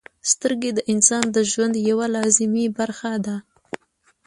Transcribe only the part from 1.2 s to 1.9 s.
د ژوند